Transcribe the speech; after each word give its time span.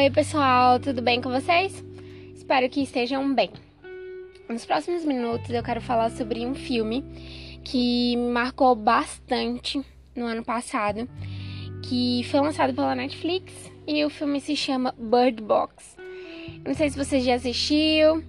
Oi, 0.00 0.08
pessoal, 0.08 0.80
tudo 0.80 1.02
bem 1.02 1.20
com 1.20 1.28
vocês? 1.28 1.84
Espero 2.34 2.70
que 2.70 2.80
estejam 2.80 3.34
bem. 3.34 3.50
Nos 4.48 4.64
próximos 4.64 5.04
minutos 5.04 5.50
eu 5.50 5.62
quero 5.62 5.82
falar 5.82 6.08
sobre 6.08 6.46
um 6.46 6.54
filme 6.54 7.04
que 7.62 8.16
me 8.16 8.32
marcou 8.32 8.74
bastante 8.74 9.84
no 10.16 10.24
ano 10.24 10.42
passado, 10.42 11.06
que 11.82 12.22
foi 12.30 12.40
lançado 12.40 12.72
pela 12.72 12.94
Netflix 12.94 13.52
e 13.86 14.02
o 14.02 14.08
filme 14.08 14.40
se 14.40 14.56
chama 14.56 14.94
Bird 14.96 15.42
Box. 15.42 15.98
Não 16.64 16.72
sei 16.72 16.88
se 16.88 16.96
você 16.96 17.20
já 17.20 17.34
assistiu, 17.34 18.24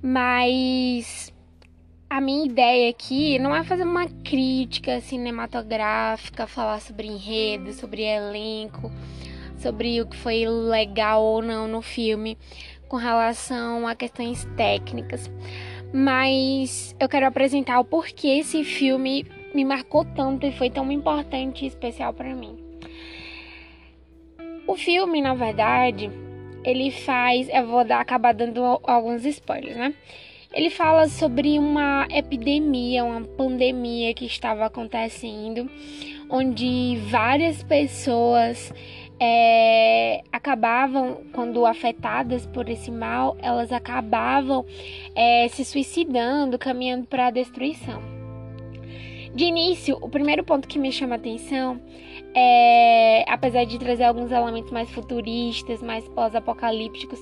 mas 0.00 1.32
a 2.08 2.20
minha 2.20 2.46
ideia 2.46 2.90
aqui 2.90 3.40
não 3.40 3.52
é 3.52 3.64
fazer 3.64 3.82
uma 3.82 4.06
crítica 4.06 5.00
cinematográfica, 5.00 6.46
falar 6.46 6.80
sobre 6.80 7.08
enredo, 7.08 7.72
sobre 7.72 8.02
elenco 8.02 8.92
sobre 9.58 10.00
o 10.00 10.06
que 10.06 10.16
foi 10.16 10.46
legal 10.46 11.22
ou 11.22 11.42
não 11.42 11.66
no 11.66 11.82
filme 11.82 12.36
com 12.88 12.96
relação 12.96 13.86
a 13.86 13.94
questões 13.94 14.44
técnicas. 14.56 15.30
Mas 15.92 16.94
eu 16.98 17.08
quero 17.08 17.26
apresentar 17.26 17.78
o 17.80 17.84
porquê 17.84 18.38
esse 18.38 18.64
filme 18.64 19.24
me 19.54 19.64
marcou 19.64 20.04
tanto 20.04 20.46
e 20.46 20.52
foi 20.52 20.70
tão 20.70 20.90
importante 20.92 21.64
e 21.64 21.68
especial 21.68 22.12
para 22.12 22.34
mim. 22.34 22.56
O 24.66 24.76
filme, 24.76 25.22
na 25.22 25.34
verdade, 25.34 26.10
ele 26.64 26.90
faz, 26.90 27.48
eu 27.48 27.66
vou 27.66 27.84
dar 27.84 28.00
acabar 28.00 28.34
dando 28.34 28.62
alguns 28.82 29.24
spoilers, 29.24 29.76
né? 29.76 29.94
Ele 30.52 30.70
fala 30.70 31.06
sobre 31.08 31.58
uma 31.58 32.06
epidemia, 32.10 33.04
uma 33.04 33.20
pandemia 33.20 34.12
que 34.14 34.24
estava 34.24 34.64
acontecendo, 34.64 35.70
onde 36.30 36.96
várias 37.10 37.62
pessoas 37.62 38.72
é, 39.18 40.22
acabavam, 40.32 41.22
quando 41.32 41.64
afetadas 41.66 42.46
por 42.46 42.68
esse 42.68 42.90
mal, 42.90 43.36
elas 43.40 43.72
acabavam 43.72 44.64
é, 45.14 45.48
se 45.48 45.64
suicidando, 45.64 46.58
caminhando 46.58 47.06
para 47.06 47.28
a 47.28 47.30
destruição. 47.30 48.02
De 49.34 49.44
início, 49.44 49.98
o 50.00 50.08
primeiro 50.08 50.42
ponto 50.44 50.66
que 50.66 50.78
me 50.78 50.90
chama 50.90 51.14
a 51.14 51.18
atenção 51.18 51.80
é, 52.36 53.24
apesar 53.26 53.64
de 53.64 53.78
trazer 53.78 54.04
alguns 54.04 54.30
elementos 54.30 54.70
mais 54.70 54.90
futuristas, 54.90 55.82
mais 55.82 56.06
pós-apocalípticos, 56.08 57.18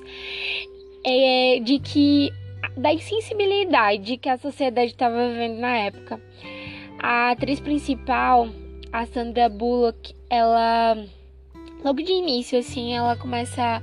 é 1.05 1.59
de 1.61 1.79
que 1.79 2.29
da 2.75 2.91
insensibilidade 2.91 4.17
que 4.17 4.27
a 4.27 4.37
sociedade 4.37 4.91
estava 4.91 5.29
vivendo 5.29 5.59
na 5.59 5.77
época. 5.77 6.21
A 6.99 7.31
atriz 7.31 7.61
principal, 7.61 8.49
a 8.91 9.05
Sandra 9.05 9.47
Bullock, 9.47 10.13
ela 10.29 10.97
logo 11.85 12.01
de 12.01 12.11
início, 12.11 12.57
assim, 12.57 12.95
ela 12.95 13.15
começa 13.15 13.79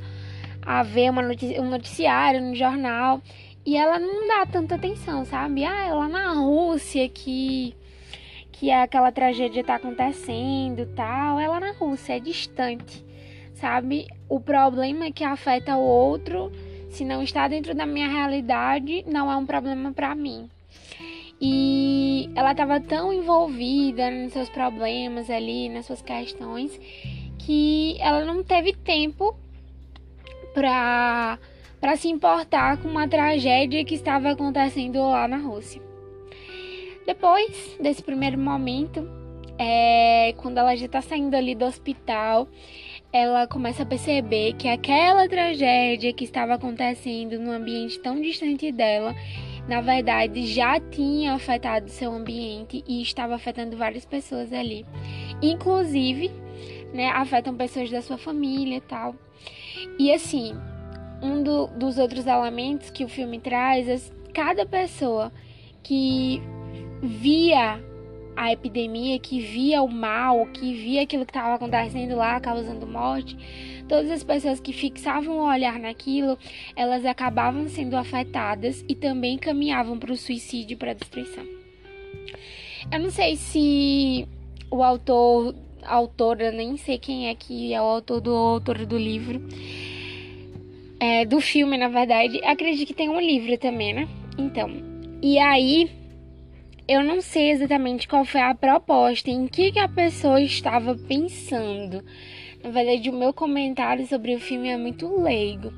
a 0.60 0.82
ver 0.82 1.08
uma 1.08 1.22
notici 1.22 1.60
um 1.60 1.70
noticiário 1.70 2.40
no 2.40 2.52
jornal 2.52 3.22
e 3.64 3.76
ela 3.76 3.96
não 4.00 4.26
dá 4.26 4.44
tanta 4.44 4.74
atenção, 4.74 5.24
sabe? 5.24 5.64
Ah, 5.64 5.86
ela 5.86 6.08
na 6.08 6.32
Rússia 6.32 7.08
que 7.08 7.76
que 8.50 8.70
é 8.70 8.82
aquela 8.82 9.12
tragédia 9.12 9.62
tá 9.62 9.76
acontecendo, 9.76 10.86
tal, 10.96 11.38
ela 11.38 11.60
na 11.60 11.72
Rússia 11.72 12.16
é 12.16 12.20
distante, 12.20 13.04
sabe? 13.54 14.08
O 14.28 14.40
problema 14.40 15.06
é 15.06 15.12
que 15.12 15.24
afeta 15.24 15.76
o 15.76 15.82
outro, 15.82 16.50
se 16.90 17.04
não 17.04 17.22
está 17.22 17.46
dentro 17.48 17.74
da 17.74 17.86
minha 17.86 18.08
realidade, 18.08 19.04
não 19.06 19.30
é 19.30 19.36
um 19.36 19.46
problema 19.46 19.92
para 19.92 20.14
mim. 20.14 20.48
E 21.40 22.30
ela 22.36 22.52
estava 22.52 22.80
tão 22.80 23.12
envolvida 23.12 24.10
nos 24.10 24.32
seus 24.32 24.48
problemas 24.48 25.28
ali, 25.28 25.68
nas 25.68 25.86
suas 25.86 26.00
questões, 26.00 26.78
que 27.44 27.96
ela 28.00 28.24
não 28.24 28.42
teve 28.42 28.72
tempo 28.72 29.36
para 30.54 31.38
para 31.80 31.96
se 31.96 32.08
importar 32.08 32.76
com 32.76 32.86
uma 32.86 33.08
tragédia 33.08 33.84
que 33.84 33.96
estava 33.96 34.30
acontecendo 34.30 35.02
lá 35.02 35.26
na 35.26 35.38
Rússia. 35.38 35.82
Depois 37.04 37.76
desse 37.80 38.00
primeiro 38.04 38.38
momento, 38.38 39.04
é, 39.58 40.32
quando 40.36 40.58
ela 40.58 40.76
já 40.76 40.86
está 40.86 41.02
saindo 41.02 41.34
ali 41.34 41.56
do 41.56 41.64
hospital, 41.64 42.46
ela 43.12 43.48
começa 43.48 43.82
a 43.82 43.86
perceber 43.86 44.52
que 44.52 44.68
aquela 44.68 45.28
tragédia 45.28 46.12
que 46.12 46.22
estava 46.22 46.54
acontecendo 46.54 47.36
num 47.40 47.50
ambiente 47.50 47.98
tão 47.98 48.20
distante 48.20 48.70
dela, 48.70 49.12
na 49.68 49.80
verdade 49.80 50.46
já 50.46 50.78
tinha 50.78 51.34
afetado 51.34 51.90
seu 51.90 52.12
ambiente 52.12 52.84
e 52.86 53.02
estava 53.02 53.34
afetando 53.34 53.76
várias 53.76 54.04
pessoas 54.04 54.52
ali, 54.52 54.86
inclusive 55.42 56.30
né, 56.92 57.08
afetam 57.10 57.54
pessoas 57.54 57.90
da 57.90 58.02
sua 58.02 58.18
família 58.18 58.76
e 58.76 58.80
tal. 58.80 59.14
E 59.98 60.12
assim, 60.12 60.54
um 61.22 61.42
do, 61.42 61.66
dos 61.68 61.98
outros 61.98 62.26
elementos 62.26 62.90
que 62.90 63.04
o 63.04 63.08
filme 63.08 63.38
traz 63.38 63.88
é 63.88 64.12
cada 64.32 64.66
pessoa 64.66 65.32
que 65.82 66.42
via 67.02 67.80
a 68.34 68.52
epidemia, 68.52 69.18
que 69.18 69.40
via 69.40 69.82
o 69.82 69.88
mal, 69.88 70.46
que 70.46 70.74
via 70.74 71.02
aquilo 71.02 71.26
que 71.26 71.30
estava 71.30 71.54
acontecendo 71.54 72.16
lá, 72.16 72.40
causando 72.40 72.86
morte, 72.86 73.36
todas 73.88 74.10
as 74.10 74.24
pessoas 74.24 74.58
que 74.58 74.72
fixavam 74.72 75.38
o 75.38 75.46
olhar 75.46 75.78
naquilo, 75.78 76.38
elas 76.74 77.04
acabavam 77.04 77.68
sendo 77.68 77.96
afetadas 77.96 78.84
e 78.88 78.94
também 78.94 79.36
caminhavam 79.36 79.98
para 79.98 80.12
o 80.12 80.16
suicídio, 80.16 80.78
para 80.78 80.92
a 80.92 80.94
destruição. 80.94 81.44
Eu 82.90 83.00
não 83.00 83.10
sei 83.10 83.36
se 83.36 84.26
o 84.70 84.82
autor 84.82 85.54
autora, 85.84 86.50
nem 86.50 86.76
sei 86.76 86.98
quem 86.98 87.28
é 87.28 87.34
que 87.34 87.72
é 87.72 87.80
o 87.80 87.84
autor 87.84 88.20
do 88.20 88.34
autor 88.34 88.86
do 88.86 88.96
livro. 88.96 89.42
É, 91.00 91.24
do 91.24 91.40
filme, 91.40 91.76
na 91.76 91.88
verdade. 91.88 92.40
Acredito 92.44 92.86
que 92.86 92.94
tem 92.94 93.08
um 93.08 93.20
livro 93.20 93.56
também, 93.58 93.92
né? 93.92 94.08
Então. 94.38 94.70
E 95.20 95.38
aí, 95.38 95.90
eu 96.86 97.02
não 97.02 97.20
sei 97.20 97.50
exatamente 97.50 98.08
qual 98.08 98.24
foi 98.24 98.40
a 98.40 98.54
proposta, 98.54 99.30
em 99.30 99.46
que, 99.46 99.72
que 99.72 99.78
a 99.78 99.88
pessoa 99.88 100.40
estava 100.40 100.96
pensando. 100.96 102.04
Na 102.62 102.70
verdade, 102.70 103.10
o 103.10 103.12
meu 103.12 103.32
comentário 103.32 104.06
sobre 104.06 104.34
o 104.34 104.40
filme 104.40 104.68
é 104.68 104.76
muito 104.76 105.20
leigo. 105.20 105.72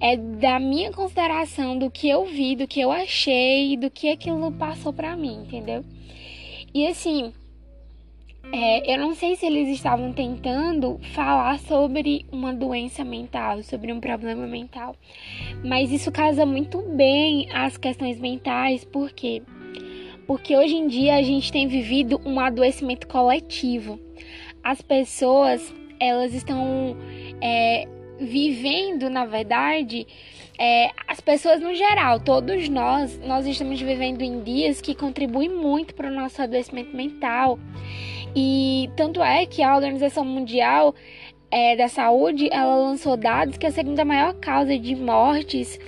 É 0.00 0.16
da 0.16 0.58
minha 0.58 0.90
consideração, 0.90 1.78
do 1.78 1.90
que 1.90 2.08
eu 2.08 2.24
vi, 2.24 2.56
do 2.56 2.66
que 2.66 2.80
eu 2.80 2.90
achei, 2.90 3.76
do 3.76 3.90
que 3.90 4.08
aquilo 4.08 4.50
passou 4.52 4.92
pra 4.92 5.16
mim, 5.16 5.44
entendeu? 5.46 5.84
E 6.74 6.86
assim, 6.86 7.32
é, 8.50 8.94
eu 8.94 8.98
não 8.98 9.14
sei 9.14 9.36
se 9.36 9.46
eles 9.46 9.68
estavam 9.68 10.12
tentando 10.12 10.98
falar 11.14 11.58
sobre 11.60 12.26
uma 12.32 12.52
doença 12.52 13.04
mental, 13.04 13.62
sobre 13.62 13.92
um 13.92 14.00
problema 14.00 14.46
mental, 14.46 14.96
mas 15.64 15.92
isso 15.92 16.10
casa 16.10 16.44
muito 16.44 16.82
bem 16.82 17.48
às 17.52 17.76
questões 17.76 18.18
mentais, 18.18 18.84
por 18.84 19.12
quê? 19.12 19.42
Porque 20.26 20.56
hoje 20.56 20.74
em 20.74 20.86
dia 20.86 21.16
a 21.16 21.22
gente 21.22 21.52
tem 21.52 21.66
vivido 21.66 22.20
um 22.24 22.40
adoecimento 22.40 23.06
coletivo. 23.06 23.98
As 24.62 24.80
pessoas, 24.80 25.74
elas 25.98 26.32
estão 26.32 26.96
é, 27.40 27.86
vivendo, 28.20 29.10
na 29.10 29.24
verdade, 29.24 30.06
é, 30.58 30.90
as 31.08 31.20
pessoas 31.20 31.60
no 31.60 31.74
geral, 31.74 32.20
todos 32.20 32.68
nós, 32.68 33.18
nós 33.24 33.46
estamos 33.46 33.80
vivendo 33.80 34.22
em 34.22 34.42
dias 34.42 34.80
que 34.80 34.94
contribuem 34.94 35.48
muito 35.48 35.94
para 35.94 36.08
o 36.08 36.14
nosso 36.14 36.40
adoecimento 36.40 36.94
mental. 36.96 37.58
E 38.34 38.90
tanto 38.96 39.22
é 39.22 39.44
que 39.46 39.62
a 39.62 39.74
Organização 39.74 40.24
Mundial 40.24 40.94
é, 41.50 41.76
da 41.76 41.88
Saúde 41.88 42.48
ela 42.50 42.76
lançou 42.76 43.16
dados 43.16 43.58
que 43.58 43.66
a 43.66 43.70
segunda 43.70 44.04
maior 44.04 44.34
causa 44.34 44.78
de 44.78 44.96
mortes 44.96 45.78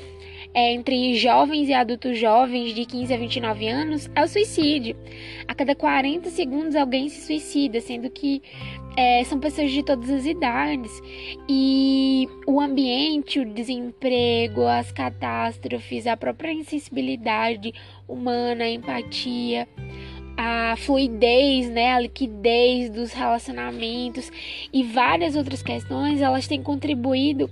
é, 0.54 0.72
entre 0.72 1.16
jovens 1.16 1.68
e 1.68 1.74
adultos 1.74 2.16
jovens 2.16 2.74
de 2.74 2.84
15 2.84 3.12
a 3.12 3.16
29 3.16 3.68
anos 3.68 4.10
é 4.14 4.22
o 4.22 4.28
suicídio. 4.28 4.96
A 5.48 5.54
cada 5.54 5.74
40 5.74 6.30
segundos 6.30 6.76
alguém 6.76 7.08
se 7.08 7.22
suicida, 7.22 7.80
sendo 7.80 8.08
que 8.08 8.40
é, 8.96 9.24
são 9.24 9.40
pessoas 9.40 9.72
de 9.72 9.82
todas 9.82 10.08
as 10.08 10.24
idades. 10.24 10.92
E 11.48 12.28
o 12.46 12.60
ambiente, 12.60 13.40
o 13.40 13.44
desemprego, 13.44 14.62
as 14.62 14.92
catástrofes, 14.92 16.06
a 16.06 16.16
própria 16.16 16.52
insensibilidade 16.52 17.74
humana, 18.06 18.64
a 18.64 18.70
empatia 18.70 19.66
a 20.36 20.74
fluidez, 20.76 21.68
né, 21.70 21.92
a 21.92 22.00
liquidez 22.00 22.90
dos 22.90 23.12
relacionamentos 23.12 24.30
e 24.72 24.82
várias 24.82 25.36
outras 25.36 25.62
questões, 25.62 26.20
elas 26.20 26.46
têm 26.48 26.62
contribuído 26.62 27.50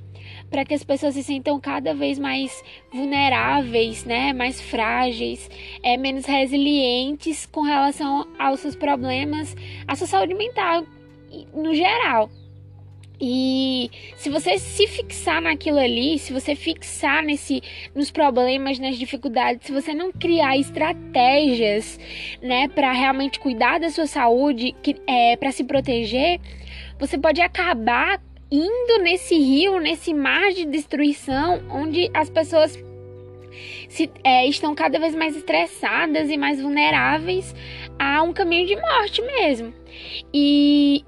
para 0.51 0.65
que 0.65 0.75
as 0.75 0.85
pessoas 0.85 1.15
se 1.15 1.23
sintam 1.23 1.59
cada 1.59 1.95
vez 1.95 2.19
mais 2.19 2.63
vulneráveis, 2.93 4.05
né, 4.05 4.33
mais 4.33 4.61
frágeis, 4.61 5.51
é, 5.83 5.97
menos 5.97 6.27
resilientes 6.27 7.47
com 7.47 7.63
relação 7.63 8.27
aos 8.39 8.61
seus 8.61 8.77
problemas, 8.77 9.57
à 9.89 9.95
sua 9.95 10.07
saúde 10.07 10.35
mental 10.35 10.85
no 11.55 11.75
geral. 11.75 12.31
E 13.25 13.89
se 14.17 14.29
você 14.29 14.59
se 14.59 14.85
fixar 14.89 15.41
naquilo 15.41 15.79
ali, 15.79 16.19
se 16.19 16.33
você 16.33 16.57
fixar 16.57 17.23
nesse, 17.23 17.63
nos 17.95 18.11
problemas, 18.11 18.81
nas 18.81 18.99
dificuldades, 18.99 19.65
se 19.65 19.73
você 19.73 19.95
não 19.95 20.11
criar 20.11 20.59
estratégias, 20.59 22.01
né, 22.43 22.67
para 22.67 22.91
realmente 22.91 23.39
cuidar 23.39 23.79
da 23.79 23.91
sua 23.91 24.09
saúde, 24.09 24.75
que, 24.83 24.97
é, 25.07 25.37
para 25.37 25.53
se 25.53 25.63
proteger, 25.63 26.41
você 26.99 27.17
pode 27.17 27.41
acabar 27.41 28.21
indo 28.51 29.03
nesse 29.05 29.39
rio, 29.39 29.79
nesse 29.79 30.13
mar 30.13 30.51
de 30.51 30.65
destruição, 30.65 31.63
onde 31.71 32.11
as 32.13 32.29
pessoas 32.29 32.77
se, 33.89 34.11
é, 34.25 34.49
estão 34.49 34.75
cada 34.75 34.99
vez 34.99 35.15
mais 35.15 35.37
estressadas 35.37 36.29
e 36.29 36.37
mais 36.37 36.61
vulneráveis 36.61 37.55
a 37.97 38.21
um 38.25 38.33
caminho 38.33 38.67
de 38.67 38.75
morte 38.75 39.23
mesmo. 39.23 39.73
E 40.35 41.05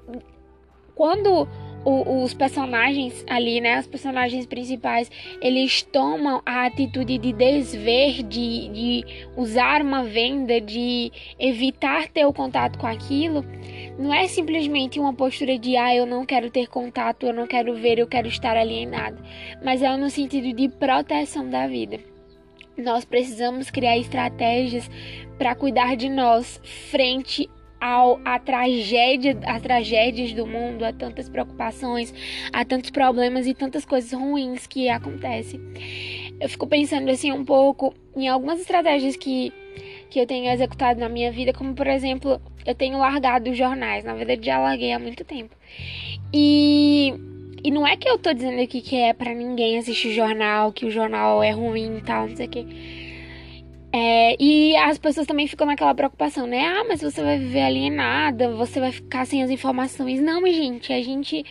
quando 0.95 1.45
o, 1.85 2.23
os 2.23 2.33
personagens 2.33 3.23
ali, 3.29 3.61
né, 3.61 3.79
os 3.79 3.87
personagens 3.87 4.45
principais, 4.47 5.09
eles 5.39 5.83
tomam 5.83 6.41
a 6.45 6.65
atitude 6.65 7.17
de 7.19 7.31
desver, 7.31 8.23
de, 8.23 8.69
de 8.69 9.05
usar 9.37 9.81
uma 9.81 10.03
venda, 10.03 10.59
de 10.59 11.11
evitar 11.39 12.07
ter 12.09 12.25
o 12.25 12.33
contato 12.33 12.79
com 12.79 12.87
aquilo, 12.87 13.45
não 13.99 14.13
é 14.13 14.27
simplesmente 14.27 14.99
uma 14.99 15.13
postura 15.13 15.57
de 15.57 15.77
ah, 15.77 15.95
eu 15.95 16.05
não 16.05 16.25
quero 16.25 16.49
ter 16.49 16.67
contato, 16.67 17.27
eu 17.27 17.33
não 17.33 17.45
quero 17.45 17.75
ver, 17.75 17.99
eu 17.99 18.07
quero 18.07 18.27
estar 18.27 18.57
alienado, 18.57 19.23
mas 19.63 19.81
é 19.81 19.95
no 19.95 20.09
sentido 20.09 20.51
de 20.53 20.67
proteção 20.67 21.47
da 21.49 21.67
vida. 21.67 21.99
Nós 22.77 23.05
precisamos 23.05 23.69
criar 23.71 23.97
estratégias 23.97 24.89
para 25.37 25.55
cuidar 25.55 25.95
de 25.95 26.09
nós 26.09 26.59
frente 26.89 27.49
ao, 27.79 28.19
a 28.25 28.39
tragédia, 28.39 29.37
as 29.45 29.61
tragédias 29.61 30.33
do 30.33 30.45
mundo, 30.45 30.83
a 30.83 30.93
tantas 30.93 31.29
preocupações, 31.29 32.13
a 32.51 32.63
tantos 32.65 32.89
problemas 32.89 33.47
e 33.47 33.53
tantas 33.53 33.85
coisas 33.85 34.11
ruins 34.11 34.67
que 34.67 34.89
acontecem. 34.89 35.59
Eu 36.39 36.49
fico 36.49 36.67
pensando 36.67 37.09
assim 37.09 37.31
um 37.31 37.45
pouco 37.45 37.93
em 38.15 38.27
algumas 38.27 38.59
estratégias 38.59 39.15
que, 39.15 39.53
que 40.09 40.19
eu 40.19 40.25
tenho 40.25 40.51
executado 40.51 40.99
na 40.99 41.09
minha 41.09 41.31
vida, 41.31 41.53
como 41.53 41.73
por 41.73 41.87
exemplo, 41.87 42.41
eu 42.65 42.75
tenho 42.75 42.97
largado 42.97 43.49
os 43.49 43.57
jornais, 43.57 44.03
na 44.03 44.13
verdade 44.13 44.45
já 44.45 44.59
larguei 44.59 44.91
há 44.91 44.99
muito 44.99 45.23
tempo. 45.23 45.55
E 46.33 47.13
e 47.65 47.71
não 47.71 47.87
é 47.87 47.97
que 47.97 48.07
eu 48.07 48.19
tô 48.19 48.31
dizendo 48.31 48.61
aqui 48.61 48.79
que 48.79 48.95
é 48.95 49.11
para 49.11 49.33
ninguém 49.33 49.79
assistir 49.79 50.13
jornal, 50.13 50.71
que 50.71 50.85
o 50.85 50.91
jornal 50.91 51.41
é 51.41 51.49
ruim 51.49 51.97
e 51.97 52.01
tal, 52.01 52.27
não 52.27 52.35
sei 52.35 52.45
o 52.45 52.49
quê. 52.49 52.63
É, 53.97 54.35
e 54.37 54.75
as 54.75 54.97
pessoas 54.97 55.25
também 55.25 55.47
ficam 55.47 55.65
naquela 55.65 55.95
preocupação, 55.95 56.45
né? 56.45 56.65
Ah, 56.65 56.83
mas 56.85 57.01
você 57.01 57.23
vai 57.23 57.39
viver 57.39 57.61
alienada, 57.61 58.51
você 58.51 58.77
vai 58.77 58.91
ficar 58.91 59.25
sem 59.25 59.41
as 59.41 59.49
informações. 59.49 60.19
Não, 60.19 60.45
gente, 60.47 60.91
a 60.91 61.01
gente 61.01 61.45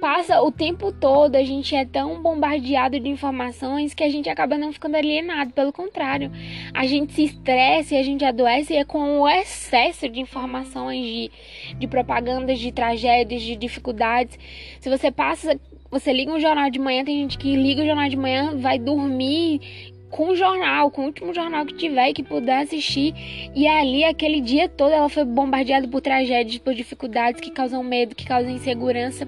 passa 0.00 0.42
o 0.42 0.50
tempo 0.50 0.90
todo, 0.90 1.36
a 1.36 1.44
gente 1.44 1.76
é 1.76 1.84
tão 1.84 2.20
bombardeado 2.20 2.98
de 2.98 3.08
informações 3.08 3.94
que 3.94 4.02
a 4.02 4.08
gente 4.08 4.28
acaba 4.28 4.58
não 4.58 4.72
ficando 4.72 4.96
alienado. 4.96 5.52
Pelo 5.52 5.72
contrário, 5.72 6.32
a 6.74 6.84
gente 6.88 7.12
se 7.12 7.22
estressa 7.22 7.94
e 7.94 7.98
a 7.98 8.02
gente 8.02 8.24
adoece 8.24 8.74
é 8.74 8.84
com 8.84 9.20
o 9.20 9.28
excesso 9.28 10.08
de 10.08 10.18
informações, 10.18 11.06
de, 11.06 11.30
de 11.78 11.86
propagandas, 11.86 12.58
de 12.58 12.72
tragédias, 12.72 13.42
de 13.42 13.54
dificuldades. 13.54 14.36
Se 14.80 14.90
você 14.90 15.12
passa 15.12 15.56
você 15.88 16.12
liga 16.12 16.32
um 16.32 16.40
jornal 16.40 16.68
de 16.68 16.80
manhã, 16.80 17.04
tem 17.04 17.20
gente 17.20 17.38
que 17.38 17.54
liga 17.54 17.82
o 17.82 17.86
jornal 17.86 18.08
de 18.08 18.16
manhã, 18.16 18.56
vai 18.56 18.78
dormir 18.78 19.99
com 20.10 20.30
o 20.30 20.36
jornal, 20.36 20.90
com 20.90 21.02
o 21.02 21.04
último 21.06 21.32
jornal 21.32 21.64
que 21.64 21.74
tiver 21.74 22.10
e 22.10 22.12
que 22.12 22.22
puder 22.22 22.62
assistir. 22.62 23.14
E 23.54 23.66
ali, 23.66 24.04
aquele 24.04 24.40
dia 24.40 24.68
todo, 24.68 24.92
ela 24.92 25.08
foi 25.08 25.24
bombardeada 25.24 25.86
por 25.86 26.00
tragédias, 26.00 26.58
por 26.58 26.74
dificuldades 26.74 27.40
que 27.40 27.50
causam 27.50 27.82
medo, 27.82 28.14
que 28.14 28.26
causam 28.26 28.50
insegurança. 28.50 29.26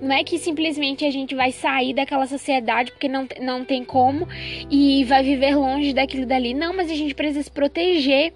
Não 0.00 0.14
é 0.14 0.24
que 0.24 0.38
simplesmente 0.38 1.04
a 1.04 1.10
gente 1.10 1.34
vai 1.34 1.52
sair 1.52 1.92
daquela 1.92 2.26
sociedade 2.26 2.90
porque 2.92 3.08
não, 3.08 3.28
não 3.40 3.64
tem 3.64 3.84
como 3.84 4.26
e 4.70 5.04
vai 5.04 5.22
viver 5.22 5.54
longe 5.54 5.92
daquilo 5.92 6.26
dali. 6.26 6.54
Não, 6.54 6.74
mas 6.74 6.90
a 6.90 6.94
gente 6.94 7.14
precisa 7.14 7.42
se 7.42 7.50
proteger. 7.50 8.32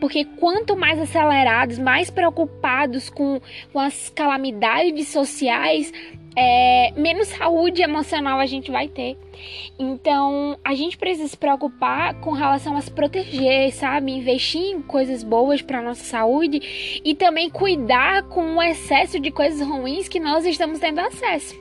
Porque 0.00 0.24
quanto 0.24 0.76
mais 0.76 0.98
acelerados, 0.98 1.78
mais 1.78 2.10
preocupados 2.10 3.08
com, 3.08 3.40
com 3.72 3.78
as 3.78 4.10
calamidades 4.10 5.08
sociais, 5.08 5.92
é, 6.36 6.92
menos 6.96 7.28
saúde 7.28 7.82
emocional 7.82 8.38
a 8.38 8.46
gente 8.46 8.70
vai 8.70 8.88
ter. 8.88 9.16
Então, 9.78 10.58
a 10.64 10.74
gente 10.74 10.96
precisa 10.96 11.28
se 11.28 11.36
preocupar 11.36 12.14
com 12.20 12.30
relação 12.32 12.76
a 12.76 12.80
se 12.80 12.90
proteger, 12.90 13.72
sabe? 13.72 14.12
Investir 14.12 14.60
em 14.60 14.82
coisas 14.82 15.22
boas 15.22 15.62
para 15.62 15.82
nossa 15.82 16.04
saúde 16.04 17.00
e 17.04 17.14
também 17.14 17.50
cuidar 17.50 18.24
com 18.24 18.56
o 18.56 18.62
excesso 18.62 19.18
de 19.18 19.30
coisas 19.30 19.66
ruins 19.66 20.08
que 20.08 20.20
nós 20.20 20.44
estamos 20.44 20.78
tendo 20.78 21.00
acesso. 21.00 21.54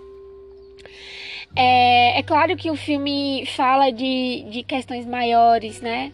É, 1.56 2.20
é 2.20 2.24
claro 2.24 2.56
que 2.56 2.70
o 2.70 2.76
filme 2.76 3.46
fala 3.48 3.90
de, 3.90 4.46
de 4.52 4.64
questões 4.64 5.06
maiores, 5.06 5.82
né? 5.82 6.12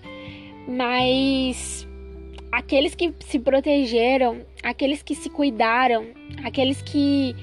Mas 0.67 1.85
aqueles 2.51 2.95
que 2.95 3.13
se 3.19 3.37
protegeram, 3.37 4.45
aqueles 4.63 5.03
que 5.03 5.13
se 5.13 5.29
cuidaram, 5.29 6.07
aqueles 6.43 6.81
que 6.81 7.35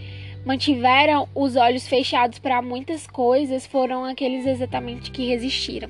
mantiveram 0.45 1.29
os 1.35 1.57
olhos 1.57 1.87
fechados 1.87 2.39
para 2.39 2.61
muitas 2.61 3.07
coisas 3.07 3.67
foram 3.67 4.05
aqueles 4.05 4.47
exatamente 4.47 5.11
que 5.11 5.27
resistiram. 5.27 5.89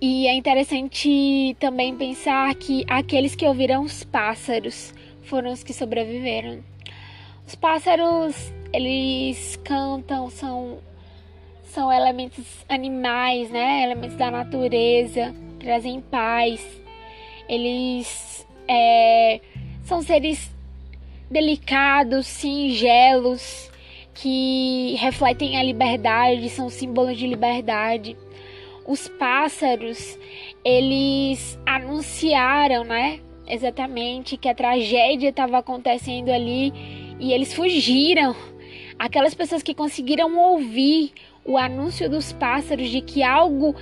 E 0.00 0.26
é 0.26 0.34
interessante 0.34 1.56
também 1.60 1.94
pensar 1.94 2.52
que 2.56 2.84
aqueles 2.88 3.36
que 3.36 3.46
ouviram 3.46 3.84
os 3.84 4.02
pássaros 4.02 4.92
foram 5.22 5.52
os 5.52 5.62
que 5.62 5.72
sobreviveram. 5.72 6.58
Os 7.46 7.54
pássaros, 7.54 8.52
eles 8.72 9.56
cantam, 9.64 10.28
são 10.28 10.78
são 11.64 11.90
elementos 11.90 12.44
animais, 12.68 13.48
né? 13.50 13.84
Elementos 13.84 14.16
da 14.16 14.30
natureza, 14.30 15.34
trazem 15.58 16.02
paz. 16.02 16.60
Eles 17.48 18.46
é, 18.68 19.40
são 19.84 20.02
seres 20.02 20.50
delicados, 21.32 22.26
singelos, 22.26 23.70
que 24.14 24.94
refletem 24.98 25.56
a 25.56 25.62
liberdade, 25.62 26.48
são 26.50 26.68
símbolos 26.68 27.16
de 27.16 27.26
liberdade. 27.26 28.16
Os 28.86 29.08
pássaros, 29.08 30.18
eles 30.64 31.58
anunciaram, 31.64 32.84
né? 32.84 33.20
Exatamente 33.46 34.36
que 34.36 34.48
a 34.48 34.54
tragédia 34.54 35.30
estava 35.30 35.58
acontecendo 35.58 36.30
ali 36.30 36.72
e 37.18 37.32
eles 37.32 37.54
fugiram. 37.54 38.36
Aquelas 38.98 39.34
pessoas 39.34 39.62
que 39.62 39.74
conseguiram 39.74 40.38
ouvir 40.38 41.12
o 41.44 41.58
anúncio 41.58 42.08
dos 42.08 42.32
pássaros 42.32 42.88
de 42.88 43.00
que 43.00 43.22
algo 43.22 43.74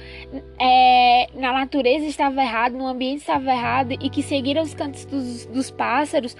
é, 0.58 1.29
na 1.35 1.52
natureza 1.52 2.06
estava 2.06 2.40
errado, 2.40 2.73
no 2.73 2.87
ambiente 2.87 3.21
estava 3.21 3.50
errado 3.50 3.92
e 3.92 4.09
que 4.09 4.23
seguiram 4.23 4.62
os 4.62 4.73
cantos 4.73 5.04
dos, 5.04 5.47
dos 5.47 5.71
pássaros 5.71 6.37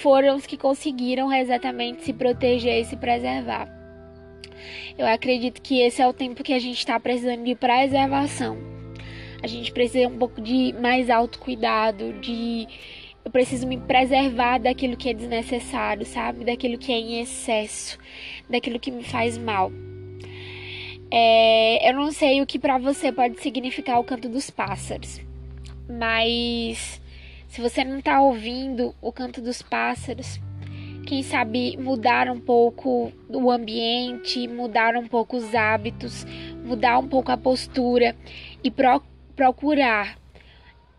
foram 0.00 0.36
os 0.36 0.46
que 0.46 0.56
conseguiram 0.56 1.32
exatamente 1.32 2.02
se 2.04 2.12
proteger 2.12 2.80
e 2.80 2.84
se 2.84 2.96
preservar. 2.96 3.68
Eu 4.96 5.06
acredito 5.06 5.60
que 5.60 5.80
esse 5.80 6.00
é 6.00 6.08
o 6.08 6.12
tempo 6.12 6.42
que 6.42 6.52
a 6.52 6.58
gente 6.58 6.78
está 6.78 6.98
precisando 6.98 7.44
de 7.44 7.54
preservação. 7.54 8.56
A 9.42 9.46
gente 9.46 9.72
precisa 9.72 10.08
um 10.08 10.18
pouco 10.18 10.40
de 10.40 10.72
mais 10.80 11.10
autocuidado, 11.10 12.12
de 12.14 12.68
eu 13.24 13.30
preciso 13.30 13.66
me 13.66 13.78
preservar 13.78 14.58
daquilo 14.58 14.96
que 14.96 15.08
é 15.08 15.14
desnecessário, 15.14 16.06
sabe? 16.06 16.44
Daquilo 16.44 16.78
que 16.78 16.92
é 16.92 16.96
em 16.96 17.20
excesso, 17.20 17.98
daquilo 18.48 18.78
que 18.78 18.90
me 18.90 19.02
faz 19.02 19.36
mal. 19.36 19.72
É, 21.10 21.90
eu 21.90 21.94
não 21.94 22.10
sei 22.10 22.40
o 22.40 22.46
que 22.46 22.58
para 22.58 22.78
você 22.78 23.12
pode 23.12 23.40
significar 23.40 24.00
o 24.00 24.04
canto 24.04 24.28
dos 24.28 24.48
pássaros, 24.48 25.20
mas 25.88 27.01
se 27.52 27.60
você 27.60 27.84
não 27.84 27.98
está 27.98 28.18
ouvindo 28.18 28.94
o 29.02 29.12
canto 29.12 29.42
dos 29.42 29.60
pássaros, 29.60 30.40
quem 31.06 31.22
sabe 31.22 31.76
mudar 31.76 32.30
um 32.30 32.40
pouco 32.40 33.12
o 33.28 33.50
ambiente, 33.50 34.48
mudar 34.48 34.96
um 34.96 35.06
pouco 35.06 35.36
os 35.36 35.54
hábitos, 35.54 36.24
mudar 36.64 36.98
um 36.98 37.06
pouco 37.06 37.30
a 37.30 37.36
postura 37.36 38.16
e 38.64 38.70
pro 38.70 39.02
procurar 39.36 40.16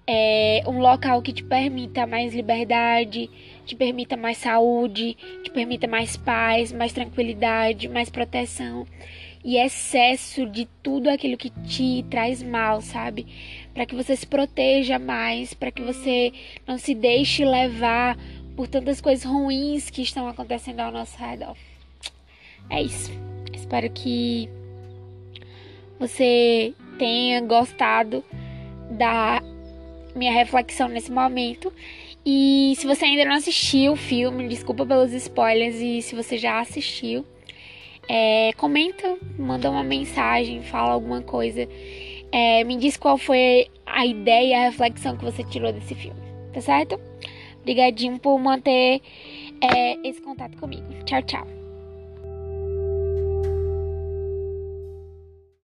é, 0.05 0.61
um 0.67 0.77
local 0.77 1.23
que 1.23 1.33
te 1.33 1.43
permita 1.43 2.05
mais 2.05 2.35
liberdade, 2.35 3.31
te 3.65 3.75
permita 3.75 4.15
mais 4.15 4.37
saúde, 4.37 5.17
te 5.43 5.49
permita 5.49 5.87
mais 5.87 6.15
paz, 6.15 6.71
mais 6.71 6.93
tranquilidade, 6.93 7.89
mais 7.89 8.11
proteção 8.11 8.85
e 9.43 9.57
excesso 9.57 10.45
de 10.45 10.65
tudo 10.81 11.09
aquilo 11.09 11.35
que 11.35 11.49
te 11.49 12.05
traz 12.09 12.41
mal, 12.41 12.79
sabe? 12.79 13.25
Para 13.73 13.85
que 13.85 13.95
você 13.95 14.15
se 14.15 14.25
proteja 14.25 14.99
mais, 14.99 15.53
para 15.53 15.71
que 15.71 15.81
você 15.81 16.31
não 16.67 16.77
se 16.77 16.93
deixe 16.93 17.43
levar 17.43 18.17
por 18.55 18.67
tantas 18.67 19.01
coisas 19.01 19.25
ruins 19.25 19.89
que 19.89 20.01
estão 20.01 20.27
acontecendo 20.27 20.79
ao 20.79 20.91
nosso 20.91 21.17
redor. 21.17 21.55
É 22.69 22.81
isso. 22.81 23.11
Espero 23.53 23.89
que 23.89 24.49
você 25.99 26.73
tenha 26.97 27.41
gostado 27.41 28.23
da 28.91 29.41
minha 30.15 30.31
reflexão 30.31 30.87
nesse 30.87 31.11
momento. 31.11 31.73
E 32.25 32.73
se 32.77 32.85
você 32.85 33.05
ainda 33.05 33.25
não 33.25 33.35
assistiu 33.35 33.93
o 33.93 33.97
filme, 33.97 34.47
desculpa 34.47 34.85
pelos 34.85 35.11
spoilers. 35.11 35.75
E 35.75 36.01
se 36.01 36.15
você 36.15 36.37
já 36.37 36.59
assistiu, 36.59 37.25
é, 38.07 38.51
comenta, 38.57 39.17
manda 39.37 39.69
uma 39.69 39.83
mensagem, 39.83 40.61
fala 40.61 40.91
alguma 40.91 41.21
coisa 41.21 41.67
é, 42.33 42.63
me 42.63 42.75
diz 42.77 42.97
qual 42.97 43.15
foi 43.15 43.67
a 43.85 44.05
ideia, 44.07 44.57
a 44.57 44.69
reflexão 44.69 45.15
que 45.15 45.23
você 45.23 45.43
tirou 45.43 45.71
desse 45.71 45.93
filme, 45.93 46.19
tá 46.51 46.59
certo? 46.59 46.99
Obrigadinho 47.61 48.17
por 48.19 48.39
manter 48.39 49.01
é, 49.61 50.07
esse 50.07 50.19
contato 50.19 50.57
comigo. 50.57 50.83
Tchau, 51.05 51.21
tchau. 51.21 51.62